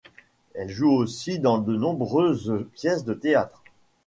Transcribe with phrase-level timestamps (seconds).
[0.55, 3.61] Elle joue aussi dans de nombreuses pièces de théâtre.